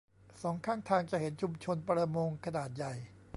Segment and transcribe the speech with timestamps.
[0.41, 2.93] สองข้างทางจะเห็นชุมชนประมงขนาดใหญ่